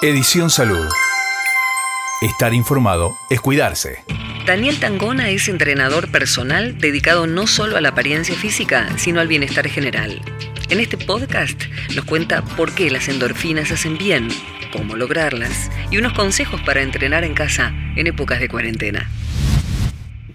[0.00, 0.86] Edición Salud.
[2.20, 4.04] Estar informado es cuidarse.
[4.46, 9.68] Daniel Tangona es entrenador personal dedicado no solo a la apariencia física, sino al bienestar
[9.68, 10.22] general.
[10.70, 11.64] En este podcast
[11.96, 14.28] nos cuenta por qué las endorfinas hacen bien,
[14.72, 19.10] cómo lograrlas y unos consejos para entrenar en casa en épocas de cuarentena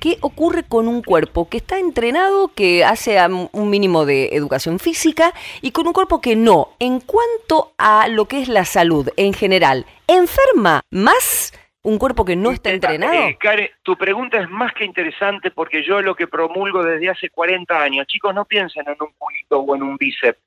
[0.04, 3.18] qué ocurre con un cuerpo que está entrenado, que hace
[3.54, 6.72] un mínimo de educación física y con un cuerpo que no.
[6.80, 11.54] En cuanto a lo que es la salud en general, ¿enferma más
[11.84, 13.14] un cuerpo que no está entrenado?
[13.14, 17.82] Eh, tu pregunta es más que interesante porque yo lo que promulgo desde hace 40
[17.82, 20.38] años, chicos, no piensen en un culito o en un bíceps,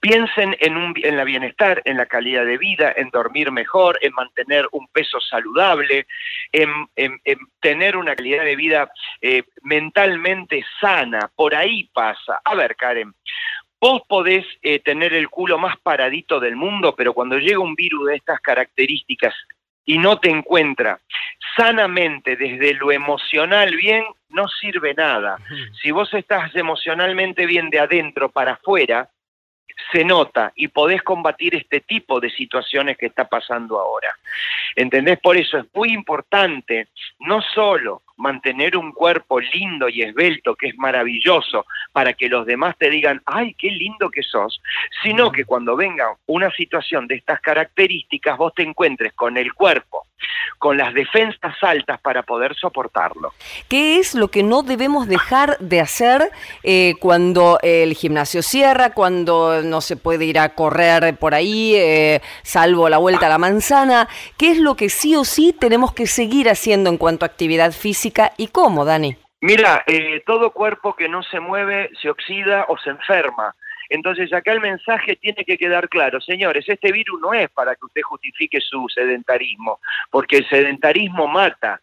[0.00, 4.12] piensen en, un, en la bienestar, en la calidad de vida, en dormir mejor, en
[4.12, 6.06] mantener un peso saludable,
[6.50, 6.68] en,
[7.60, 8.90] tener una calidad de vida
[9.20, 12.40] eh, mentalmente sana, por ahí pasa.
[12.44, 13.14] A ver, Karen,
[13.82, 18.06] Vos podés eh, tener el culo más paradito del mundo, pero cuando llega un virus
[18.06, 19.34] de estas características
[19.84, 21.00] y no te encuentra
[21.56, 25.36] sanamente desde lo emocional bien, no sirve nada.
[25.82, 29.10] Si vos estás emocionalmente bien de adentro para afuera,
[29.92, 34.14] se nota y podés combatir este tipo de situaciones que está pasando ahora.
[34.76, 35.18] ¿Entendés?
[35.20, 36.88] Por eso es muy importante
[37.20, 42.76] no solo mantener un cuerpo lindo y esbelto, que es maravilloso, para que los demás
[42.78, 44.62] te digan, ay, qué lindo que sos,
[45.02, 50.06] sino que cuando venga una situación de estas características, vos te encuentres con el cuerpo,
[50.58, 53.32] con las defensas altas para poder soportarlo.
[53.68, 56.30] ¿Qué es lo que no debemos dejar de hacer
[56.62, 62.20] eh, cuando el gimnasio cierra, cuando no se puede ir a correr por ahí, eh,
[62.44, 64.08] salvo la vuelta a la manzana?
[64.38, 67.72] ¿Qué es lo que sí o sí tenemos que seguir haciendo en cuanto a actividad
[67.72, 68.11] física?
[68.36, 69.16] Y cómo, Dani?
[69.40, 73.54] Mira, eh, todo cuerpo que no se mueve se oxida o se enferma.
[73.88, 77.84] Entonces acá el mensaje tiene que quedar claro, señores, este virus no es para que
[77.84, 79.80] usted justifique su sedentarismo,
[80.10, 81.80] porque el sedentarismo mata,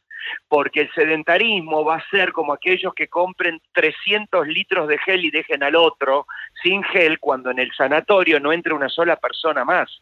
[0.47, 5.31] porque el sedentarismo va a ser como aquellos que compren 300 litros de gel y
[5.31, 6.25] dejen al otro
[6.63, 10.01] sin gel cuando en el sanatorio no entre una sola persona más.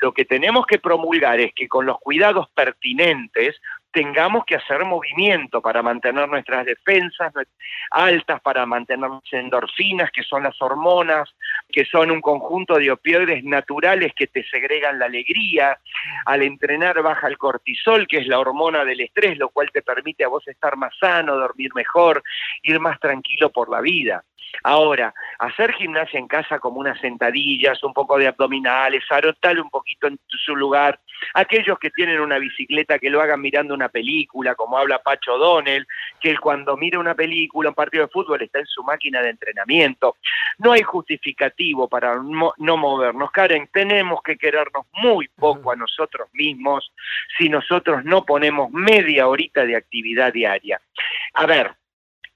[0.00, 3.60] Lo que tenemos que promulgar es que con los cuidados pertinentes
[3.92, 7.32] tengamos que hacer movimiento para mantener nuestras defensas
[7.90, 11.28] altas, para mantener las endorfinas, que son las hormonas,
[11.68, 15.78] que son un conjunto de opioides naturales que te segregan la alegría.
[16.26, 20.24] Al entrenar baja el cortisol, que es la hormona del estrés, lo cual te permite
[20.24, 22.22] a vos estar más sano, dormir mejor,
[22.62, 24.24] ir más tranquilo por la vida.
[24.64, 30.06] Ahora, hacer gimnasia en casa como unas sentadillas, un poco de abdominales, arotar un poquito
[30.06, 31.00] en su lugar,
[31.34, 35.86] aquellos que tienen una bicicleta que lo hagan mirando una película, como habla Pacho Donel,
[36.20, 39.30] que él cuando mira una película, un partido de fútbol, está en su máquina de
[39.30, 40.16] entrenamiento.
[40.58, 43.30] No hay justificativo para no movernos.
[43.30, 46.92] Karen, tenemos que querernos muy poco a nosotros mismos
[47.38, 50.80] si nosotros no ponemos media horita de actividad diaria.
[51.34, 51.74] A ver,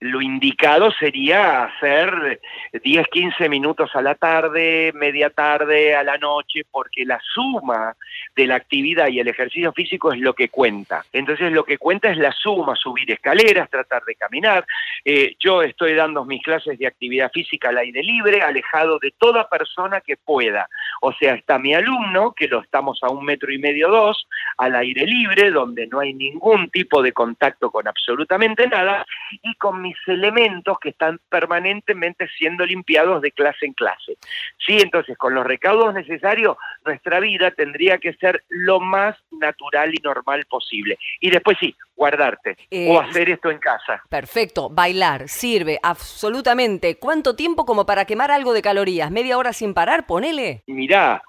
[0.00, 2.40] lo indicado sería hacer
[2.84, 7.96] 10, 15 minutos a la tarde, media tarde, a la noche, porque la suma
[8.34, 11.04] de la actividad y el ejercicio físico es lo que cuenta.
[11.12, 14.66] Entonces lo que cuenta es la suma, subir escaleras, tratar de caminar.
[15.04, 19.48] Eh, yo estoy dando mis clases de actividad física al aire libre, alejado de toda
[19.48, 20.68] persona que pueda.
[21.00, 24.26] O sea, está mi alumno, que lo estamos a un metro y medio, dos,
[24.58, 29.06] al aire libre, donde no hay ningún tipo de contacto con absolutamente nada,
[29.42, 34.16] y con mis elementos que están permanentemente siendo limpiados de clase en clase.
[34.64, 39.98] Sí, entonces con los recaudos necesarios, nuestra vida tendría que ser lo más natural y
[40.02, 40.98] normal posible.
[41.20, 44.02] Y después sí, guardarte o eh, hacer esto en casa.
[44.08, 46.98] Perfecto, bailar sirve absolutamente.
[46.98, 49.10] ¿Cuánto tiempo como para quemar algo de calorías?
[49.10, 50.06] ¿Media hora sin parar?
[50.06, 50.62] Ponele.
[50.66, 51.22] Mirá,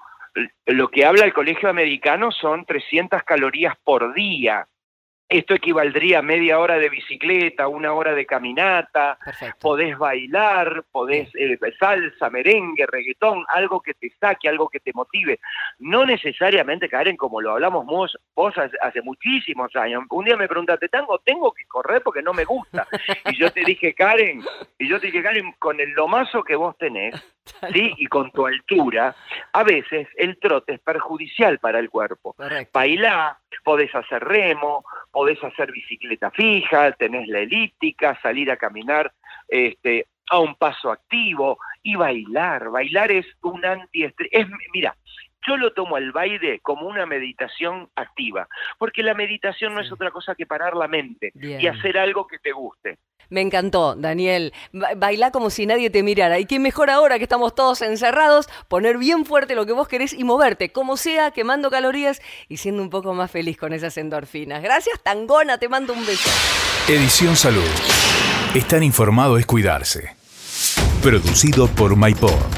[0.66, 4.66] lo que habla el colegio americano son 300 calorías por día
[5.28, 9.18] esto equivaldría a media hora de bicicleta, una hora de caminata,
[9.60, 15.38] podés bailar, podés eh, salsa, merengue, reggaetón, algo que te saque, algo que te motive.
[15.78, 20.04] No necesariamente, Karen, como lo hablamos vos, vos hace, muchísimos años.
[20.10, 21.18] Un día me preguntaste, ¿tango?
[21.18, 22.86] Tengo que correr porque no me gusta.
[23.26, 24.42] Y yo te dije, Karen,
[24.78, 27.14] y yo te dije, Karen, con el lomazo que vos tenés,
[27.72, 27.92] ¿sí?
[27.98, 29.14] Y con tu altura,
[29.52, 32.34] a veces el trote es perjudicial para el cuerpo.
[32.72, 34.84] Bailar, podés hacer remo,
[35.18, 39.12] podés hacer bicicleta fija, tenés la elíptica, salir a caminar
[39.48, 42.70] este, a un paso activo y bailar.
[42.70, 44.46] Bailar es un antiestrés.
[44.72, 44.96] Mira,
[45.48, 48.48] yo lo tomo al baile como una meditación activa,
[48.78, 52.38] porque la meditación no es otra cosa que parar la mente y hacer algo que
[52.38, 52.98] te guste.
[53.30, 54.54] Me encantó, Daniel.
[54.72, 56.38] Baila como si nadie te mirara.
[56.38, 60.14] Y qué mejor ahora que estamos todos encerrados, poner bien fuerte lo que vos querés
[60.14, 64.62] y moverte, como sea, quemando calorías y siendo un poco más feliz con esas endorfinas.
[64.62, 66.30] Gracias, Tangona, te mando un beso.
[66.88, 67.68] Edición Salud.
[68.54, 70.16] Estar informado es cuidarse.
[71.02, 72.57] Producido por MyPod.